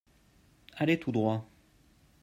[0.77, 1.47] Allez tout droit.